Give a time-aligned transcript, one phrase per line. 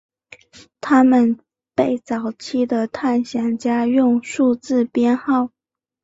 [0.79, 1.37] 他们
[1.75, 5.51] 被早期的探险家用数字编号。